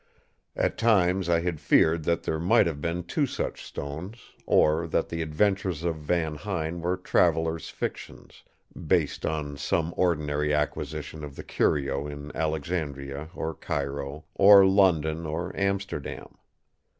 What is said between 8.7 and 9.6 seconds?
based on